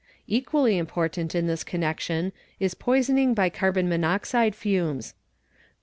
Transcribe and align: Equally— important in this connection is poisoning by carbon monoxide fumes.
Equally— 0.25 0.77
important 0.79 1.35
in 1.35 1.45
this 1.45 1.63
connection 1.63 2.33
is 2.59 2.73
poisoning 2.73 3.35
by 3.35 3.51
carbon 3.51 3.87
monoxide 3.87 4.55
fumes. 4.55 5.13